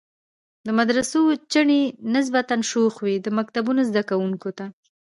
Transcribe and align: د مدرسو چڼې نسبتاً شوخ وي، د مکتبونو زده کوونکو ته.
د 0.65 0.67
مدرسو 0.79 1.19
چڼې 1.51 1.81
نسبتاً 2.15 2.57
شوخ 2.71 2.93
وي، 3.03 3.15
د 3.21 3.27
مکتبونو 3.37 3.81
زده 3.89 4.01
کوونکو 4.09 4.49
ته. 4.57 4.65